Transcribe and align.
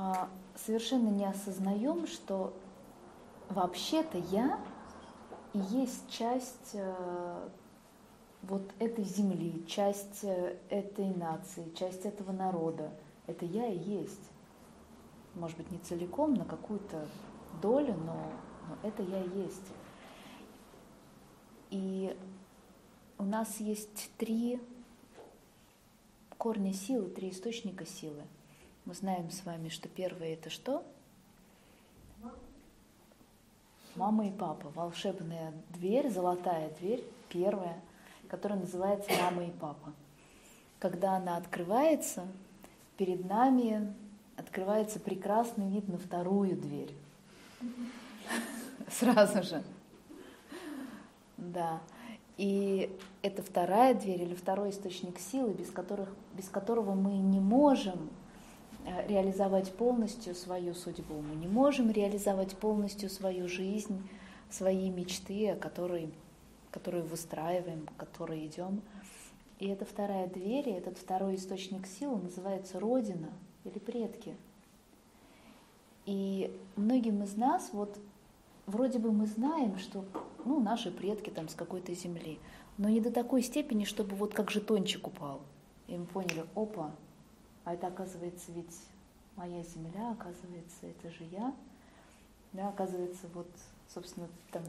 а, 0.00 0.28
совершенно 0.54 1.08
не 1.08 1.24
осознаем, 1.24 2.06
что 2.06 2.54
вообще-то 3.48 4.18
я 4.30 4.60
и 5.52 5.58
есть 5.58 6.08
часть 6.08 6.70
э, 6.74 7.48
вот 8.42 8.62
этой 8.78 9.02
земли, 9.02 9.64
часть 9.66 10.22
э, 10.22 10.56
этой 10.70 11.12
нации, 11.16 11.68
часть 11.74 12.04
этого 12.04 12.30
народа. 12.30 12.92
Это 13.26 13.44
я 13.44 13.66
и 13.66 13.76
есть. 13.76 14.30
Может 15.34 15.56
быть, 15.56 15.72
не 15.72 15.78
целиком, 15.78 16.34
на 16.34 16.44
какую-то 16.44 17.04
долю, 17.60 17.94
но, 17.94 18.30
но 18.68 18.88
это 18.88 19.02
я 19.02 19.20
и 19.20 19.30
есть. 19.40 19.66
И 21.70 22.16
у 23.18 23.24
нас 23.24 23.58
есть 23.58 24.12
три 24.16 24.62
корня 26.36 26.72
силы, 26.72 27.10
три 27.10 27.30
источника 27.30 27.84
силы. 27.84 28.22
Мы 28.88 28.94
знаем 28.94 29.30
с 29.30 29.44
вами, 29.44 29.68
что 29.68 29.86
первое 29.86 30.32
это 30.32 30.48
что? 30.48 30.82
Мама 33.96 34.28
и 34.28 34.30
папа. 34.30 34.70
Волшебная 34.70 35.52
дверь, 35.74 36.08
золотая 36.08 36.70
дверь, 36.80 37.04
первая, 37.28 37.78
которая 38.30 38.58
называется 38.58 39.10
мама 39.22 39.44
и 39.44 39.50
папа. 39.50 39.92
Когда 40.78 41.16
она 41.16 41.36
открывается, 41.36 42.26
перед 42.96 43.28
нами 43.28 43.92
открывается 44.38 44.98
прекрасный 44.98 45.68
вид 45.68 45.86
на 45.86 45.98
вторую 45.98 46.56
дверь. 46.56 46.94
Сразу 48.90 49.42
же. 49.42 49.62
Да. 51.36 51.82
И 52.38 52.90
это 53.20 53.42
вторая 53.42 53.92
дверь 53.92 54.22
или 54.22 54.34
второй 54.34 54.70
источник 54.70 55.18
силы, 55.18 55.52
без, 55.52 55.70
которых, 55.70 56.08
без 56.32 56.48
которого 56.48 56.94
мы 56.94 57.18
не 57.18 57.38
можем 57.38 58.08
реализовать 59.06 59.72
полностью 59.72 60.34
свою 60.34 60.74
судьбу, 60.74 61.20
мы 61.20 61.34
не 61.36 61.46
можем 61.46 61.90
реализовать 61.90 62.56
полностью 62.56 63.10
свою 63.10 63.48
жизнь, 63.48 64.08
свои 64.50 64.90
мечты, 64.90 65.54
которые, 65.56 66.10
которые 66.70 67.02
выстраиваем, 67.02 67.88
которые 67.96 68.46
идем. 68.46 68.82
И 69.58 69.66
эта 69.68 69.84
вторая 69.84 70.28
дверь, 70.28 70.68
этот 70.68 70.98
второй 70.98 71.34
источник 71.34 71.86
силы 71.86 72.20
называется 72.22 72.78
Родина 72.78 73.30
или 73.64 73.78
предки. 73.78 74.36
И 76.06 76.56
многим 76.76 77.22
из 77.22 77.36
нас 77.36 77.70
вот 77.72 77.98
вроде 78.66 78.98
бы 78.98 79.12
мы 79.12 79.26
знаем, 79.26 79.78
что 79.78 80.04
ну, 80.44 80.60
наши 80.60 80.90
предки 80.90 81.30
там 81.30 81.48
с 81.48 81.54
какой-то 81.54 81.94
земли, 81.94 82.38
но 82.78 82.88
не 82.88 83.00
до 83.00 83.10
такой 83.10 83.42
степени, 83.42 83.84
чтобы 83.84 84.14
вот 84.14 84.32
как 84.32 84.50
жетончик 84.50 85.06
упал. 85.06 85.40
И 85.88 85.96
мы 85.96 86.06
поняли, 86.06 86.44
опа, 86.54 86.92
а 87.68 87.74
это 87.74 87.88
оказывается 87.88 88.50
ведь 88.52 88.74
моя 89.36 89.62
земля, 89.62 90.12
оказывается, 90.12 90.86
это 90.86 91.10
же 91.10 91.24
я. 91.30 91.54
Да, 92.54 92.70
оказывается, 92.70 93.26
вот, 93.34 93.46
собственно, 93.92 94.26
там 94.50 94.62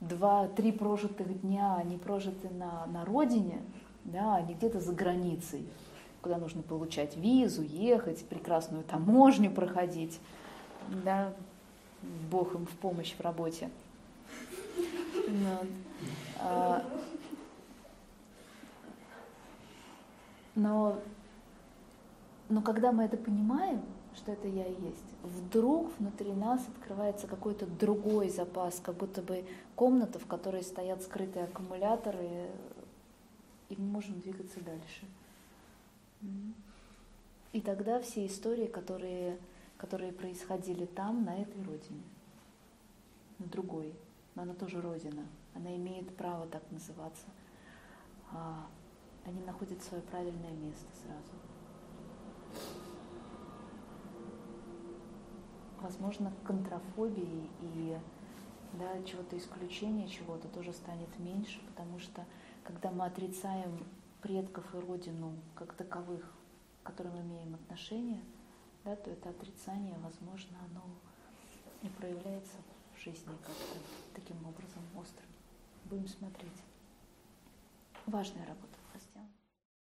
два-три 0.00 0.72
прожитых 0.72 1.42
дня, 1.42 1.76
они 1.76 1.98
прожиты 1.98 2.48
на, 2.48 2.86
на 2.86 3.04
родине, 3.04 3.60
да, 4.04 4.40
не 4.40 4.54
где-то 4.54 4.80
за 4.80 4.94
границей, 4.94 5.68
куда 6.22 6.38
нужно 6.38 6.62
получать 6.62 7.14
визу, 7.18 7.60
ехать, 7.60 8.26
прекрасную 8.26 8.84
таможню 8.84 9.50
проходить, 9.50 10.18
да, 11.04 11.34
Бог 12.30 12.54
им 12.54 12.64
в 12.64 12.74
помощь 12.78 13.14
в 13.14 13.20
работе. 13.20 13.68
А, 16.40 16.82
но, 20.54 20.98
но 22.48 22.62
когда 22.62 22.92
мы 22.92 23.04
это 23.04 23.16
понимаем, 23.16 23.82
что 24.14 24.32
это 24.32 24.48
я 24.48 24.66
и 24.66 24.80
есть, 24.82 25.14
вдруг 25.22 25.90
внутри 25.98 26.32
нас 26.32 26.66
открывается 26.68 27.26
какой-то 27.26 27.66
другой 27.66 28.30
запас, 28.30 28.80
как 28.80 28.96
будто 28.96 29.22
бы 29.22 29.44
комната, 29.74 30.18
в 30.18 30.26
которой 30.26 30.62
стоят 30.62 31.02
скрытые 31.02 31.44
аккумуляторы, 31.44 32.48
и 33.68 33.76
мы 33.76 33.86
можем 33.86 34.20
двигаться 34.20 34.60
дальше. 34.60 35.04
И 37.52 37.60
тогда 37.60 38.00
все 38.00 38.26
истории, 38.26 38.66
которые 38.66 39.38
которые 39.76 40.12
происходили 40.12 40.86
там, 40.86 41.24
на 41.24 41.36
этой 41.36 41.62
родине, 41.62 42.02
на 43.38 43.46
другой, 43.46 43.94
но 44.34 44.42
она 44.42 44.54
тоже 44.54 44.80
родина, 44.80 45.26
она 45.54 45.74
имеет 45.76 46.14
право 46.16 46.46
так 46.46 46.62
называться. 46.70 47.26
А, 48.32 48.66
они 49.24 49.42
находят 49.42 49.82
свое 49.82 50.02
правильное 50.02 50.52
место 50.52 50.86
сразу. 51.02 51.32
Возможно, 55.86 56.32
контрафобии 56.44 57.48
и 57.62 57.96
да, 58.72 59.02
чего-то 59.04 59.38
исключения 59.38 60.08
чего-то 60.08 60.48
тоже 60.48 60.72
станет 60.72 61.08
меньше, 61.18 61.60
потому 61.68 62.00
что 62.00 62.24
когда 62.64 62.90
мы 62.90 63.06
отрицаем 63.06 63.78
предков 64.20 64.64
и 64.74 64.78
родину 64.78 65.32
как 65.54 65.74
таковых, 65.74 66.22
к 66.82 66.86
которым 66.86 67.20
имеем 67.20 67.54
отношение– 67.54 68.20
да, 68.86 68.94
то 68.94 69.10
это 69.10 69.30
отрицание, 69.30 69.96
возможно, 69.98 70.56
оно 70.70 70.82
и 71.82 71.88
проявляется 71.88 72.56
в 72.94 73.02
жизни 73.02 73.34
как-то 73.44 73.78
таким 74.14 74.36
образом 74.46 74.82
острым. 74.96 75.28
Будем 75.86 76.06
смотреть. 76.06 76.62
Важная 78.06 78.46
работа. 78.46 78.75